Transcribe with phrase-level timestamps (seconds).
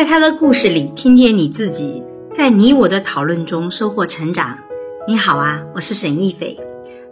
[0.00, 2.02] 在他的故事里听见你自己，
[2.32, 4.56] 在你我的讨论中收获成长。
[5.06, 6.56] 你好啊，我是沈亦斐。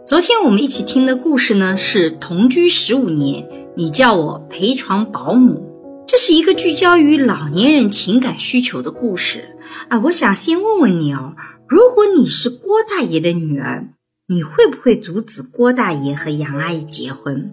[0.07, 5.63] 昨天我们一起听的故事呢是同居十五年，你叫我陪床保姆。
[6.07, 9.59] 这是一个聚焦于老年人情感需求的故事
[9.91, 10.01] 啊。
[10.05, 11.35] 我想先问问你哦，
[11.69, 13.87] 如果你是郭大爷的女儿，
[14.29, 17.51] 你会不会阻止郭大爷和杨阿姨结婚？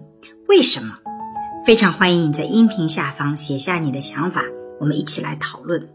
[0.48, 0.94] 为什么？
[1.66, 4.40] 非常欢迎你在音频下方写下你的想法。
[4.80, 5.88] 我们一起来讨论。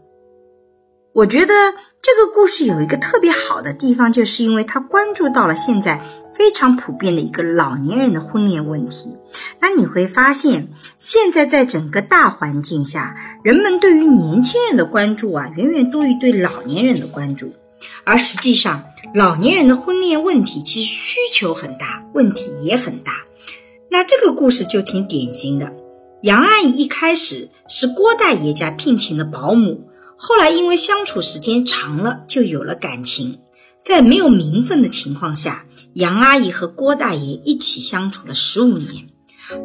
[1.12, 1.54] 我觉得
[2.00, 6.02] 这个故事有一个特别好的地方，就是因为它关注到了现在
[6.34, 9.16] 非常普遍的一个老年人的婚恋问题。
[9.60, 10.68] 那你会发现，
[10.98, 13.14] 现在在整个大环境下，
[13.44, 17.52] 人们对于年轻人的关注啊，远远多于对老年人的关注。
[18.04, 23.12] 而实际上，老年人的婚恋问题其实需求很大，问题也很大。
[23.90, 25.70] 那这个故事就挺典型的。
[26.22, 33.40] 杨阿姨一开始是郭大爷家聘请的保姆，后来因为相处时间长了，就有了感情。
[33.84, 39.08] 在没有名分的情况下，杨阿姨和郭大爷一起相处了十五年。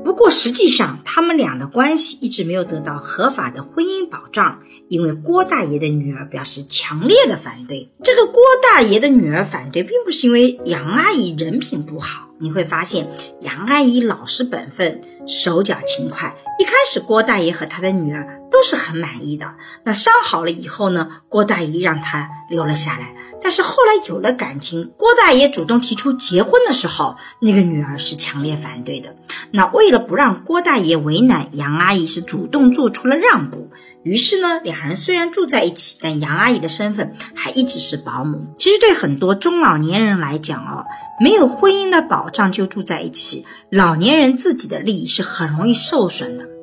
[0.03, 7.89] 不过实际上，他们俩的关系一直没有得到合法的婚姻保障，因为郭大爷的女儿表示强烈的反对。
[8.03, 12.27] 这个郭大爷的女儿反对，并不是因为杨阿姨人品不好。
[12.39, 13.09] 你会发现
[13.41, 16.35] 杨阿姨老实本分，手脚勤快。
[16.59, 19.53] 一开始郭大爷和他的女儿都是很满意的。
[19.83, 21.07] 那伤好了以后呢？
[21.29, 23.15] 郭大姨让他留了下来。
[23.39, 29.15] 但是后来有了感情，郭大爷主动提出结婚的时候，那个女儿是强烈反对的。
[29.51, 33.69] 那为了不让郭大爷为难，杨阿姨是主动做出了让步。
[34.01, 38.55] 于是呢，两人虽然住在一起，但杨阿姨的身份还一直是保姆。
[38.57, 40.83] 其实对很多中老年人来讲哦，
[41.21, 46.56] 没有婚姻的保障就住在一起，老年人自己的利益是很容易受损的。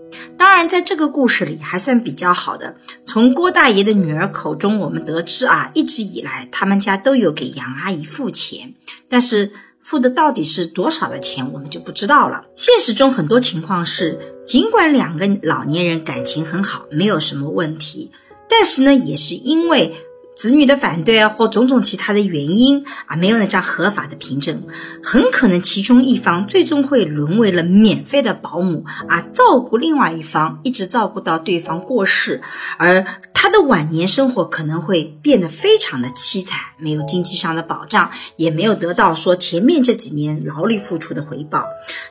[0.44, 8.74] 当然，在这个故事里还算比较好的，从郭大爷的女儿口中我们得知啊，一直以来他们家都有给杨阿姨付钱，
[9.08, 9.50] 但是。
[9.80, 12.42] 付的到底是多少的钱，我们就不知道了。
[12.54, 18.10] 现实中很多情况是，尽管两个老年人感情很好，没有什么问题，
[18.48, 19.94] 但是呢，也是因为。
[20.36, 24.64] 子女的反对啊，或种种其他的原因啊，没有那张合法的凭证，
[25.02, 32.42] 很可能其中一方最终会沦为了免费的保姆啊，照顾另外一方，一直照顾到对方过世，
[32.78, 33.06] 而
[33.44, 41.62] 他的晚年生活可能会变得非常的凄惨，没有经济上的保障，也没有得到说前面这几年劳力付出的回报。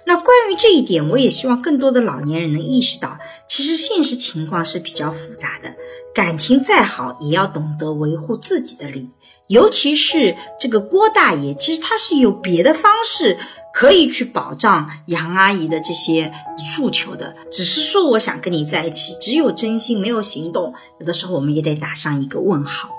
[0.06, 3.18] 那关于这一点，我也希望更多的老年人能意识到，
[3.48, 5.74] 其实现实情况是比较复杂的。
[6.14, 9.10] 感情再好，也要懂得维护自己的利益。
[9.48, 13.40] 尤其是这个郭大爷，其实他是有别的方式
[13.74, 17.36] 可以去保障杨阿姨的这些诉求的。
[17.52, 22.90] 只是说，我想跟你在一起，只有真心没有行动，有的时候我们也得打上一个问号。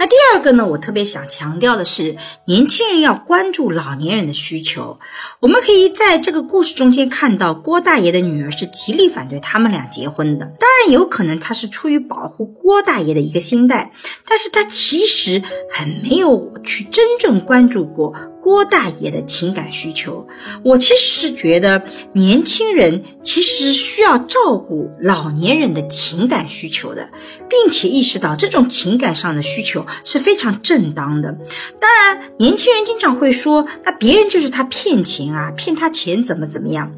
[0.00, 4.98] 那第二个呢，我特别想强调的是，年轻人要关注老年人的需求。
[5.40, 10.46] 我们可以在这个故事中间看到，郭大爷的女儿是极力反对他们俩结婚的。
[10.58, 13.92] 当然，有可能他是出于保护郭大爷的一个心态，
[14.26, 18.14] 但是他其实很没有去真正关注过。
[18.48, 20.26] 郭大爷的情感需求，
[20.64, 27.10] 我其实是觉得年轻人其实需要照顾老年人的情感需求的，
[27.46, 31.36] 并且意识到这种情感上的需求是非常正当的。
[31.78, 36.90] 当然，年轻人经常会说，那别人就是他骗钱啊，骗他钱怎么怎么样。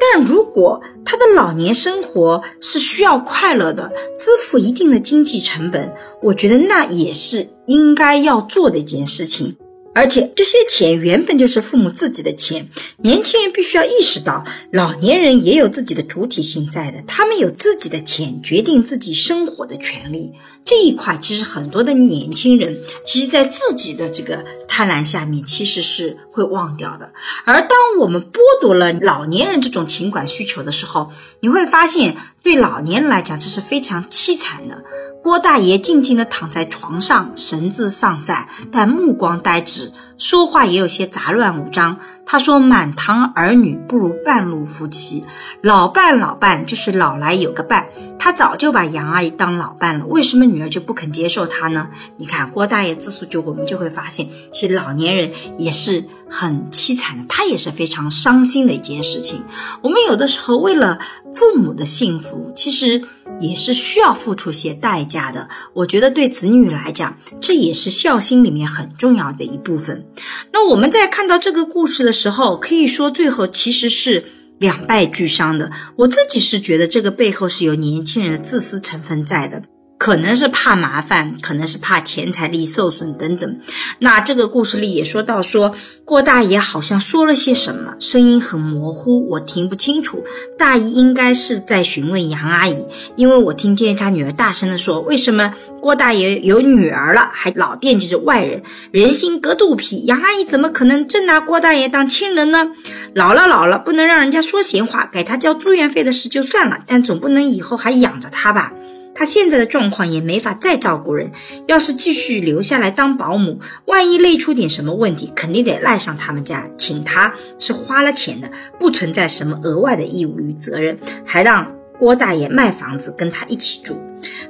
[0.00, 9.56] 但如果他的老年生活是需要快乐的，支付一定的经济成本，我觉得那也是应该要做的一件事情。
[9.96, 12.68] 而且这些钱原本就是父母自己的钱，
[12.98, 20.30] 年轻人必须要意识到，老年人也有自己的主体性在的，他们有自己的钱，决定自己生活的权利。
[20.66, 24.44] 这一块其实很多的年轻人，其实在自己的这个
[24.76, 27.10] 贪婪下面，其实是会忘掉的。
[27.46, 34.84] 而当我们剥夺了老年人这种情感需求的时候，你会发现，对老年人来讲，这是非常凄惨的。
[35.22, 41.98] 郭大爷静静地躺在床上，神志尚在，但目光呆滞，说话也有些杂乱无章。
[42.26, 45.24] 他说：“满堂儿女不如半路夫妻，
[45.62, 47.86] 老伴老伴就是老来有个伴。”
[48.18, 51.88] 他早就把杨阿姨当老伴了，为什么女儿就不肯接受他呢？
[52.16, 59.40] 你看郭大爷自述就我们就会发现，其实老年人也是很凄惨的，他也是非常伤心的一件事情。
[59.80, 60.98] 我们有的时候为了
[61.32, 63.02] 父母的幸福，其实。
[63.38, 65.46] 也是需要付出些代价的。
[65.74, 70.06] 我觉得对子女来讲，这也是孝心里面很重要的一部分。
[70.52, 74.24] 那我们在看到这个故事的时候，可以说最后其实是
[74.58, 75.70] 两败俱伤的。
[75.98, 79.62] 我自己是觉得这个背后是有年轻人的自私成分在的。
[79.98, 83.60] 可能是怕麻烦，可能是怕钱财力受损等等。
[83.98, 90.22] 那这个故事里也说到，说郭大爷好像说了些什么，声音很模糊，我听不清楚。
[90.58, 98.62] 大姨应该是在询问杨阿姨，因为我听见他女儿大声地说：“为什么郭大爷有女儿了，还老惦记着外人？
[98.92, 102.66] 人心隔肚皮，杨阿姨怎么可能真拿郭大爷当亲人呢？
[103.14, 108.72] 老了老了，不能让人家说闲话，给他交住院费的事就算了，但总不能以后还养着他吧？”
[109.16, 111.32] 他现在的状况也没法再照顾人，
[111.66, 123.96] 要是继续留下来当保姆，万一累出点什么问题，肯定得赖上他们家，请他是花了钱的，不存在什么额外的义务与责任，还让郭大爷卖房子跟他一起住。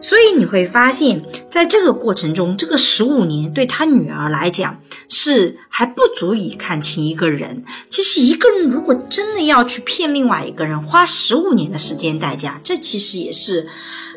[0.01, 7.65] 所以你会发现，在这个过程中，这个十五年对他女儿来讲是还不足以看清一个人。
[7.91, 13.67] 其实一个人如果真的要去骗另外一个人，花十五年的时间代价，这其实也是。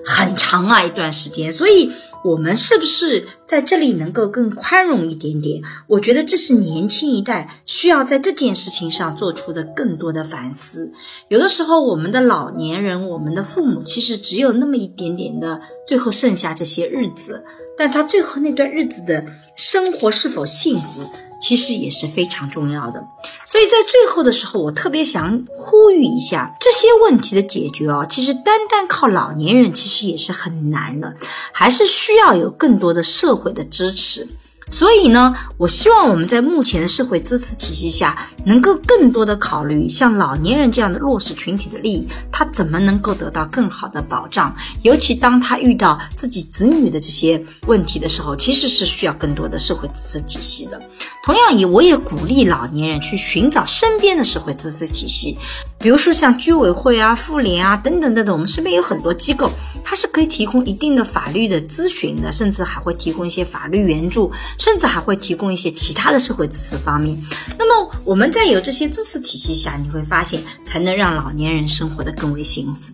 [0.06, 1.92] 很长啊一段时间，所以
[2.24, 5.62] 我们是不是在这里能够更宽容一点点？
[5.88, 10.92] 我觉得这是年轻一代需要在这件事情上做出的更多的反思。
[11.30, 17.44] 有的时候，我们的老年人，我们的父母，其实只有那么一点点的，最后剩下这些日子，
[17.78, 19.26] 但他最后那段日子的
[19.56, 21.02] 生活是否幸福？
[21.40, 23.02] 其实也是非常重要的，
[23.46, 28.06] 所以在最后的时候，我特别想呼吁一下这些问题的解决哦。
[28.10, 31.16] 其实单单靠老年人其实也是很难的，
[31.54, 34.28] 还是需要有更多的社会的支持。
[34.70, 44.56] 所以呢，我希望我们在目前的社会支持体系下，能够更多的考虑像老年人这样的弱势群体的利益，他怎么能够得到更好的保障？
[44.84, 50.80] 尤其当他遇到自己子女的这些问题的时候，其实是需要更多的社会支持体系的。
[51.24, 55.38] 同样，也我也鼓励老年人去寻找身边的社会支持体系。
[55.80, 59.50] 比如说像居委会啊、妇联啊等等等等，我们身边有很多机构，
[59.84, 67.18] 它是可以提供一定的法律的咨询的，甚至还会提供一些法律援助，甚至还会提供一些其他的社会支持方面。
[67.58, 72.94] 那么我们在有这些支持体系下，你会发现才能让老年人生活得更为幸福。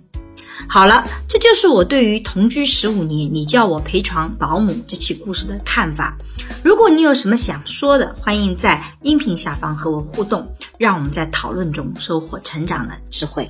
[0.67, 6.17] 好了，这就是我对于同居十五年，你叫我陪床保姆这期故事的看法。
[6.63, 10.47] 如果你有什么想说的，欢迎在音频下方和我互动，
[10.79, 13.47] 让我们在讨论中收获成长的智慧。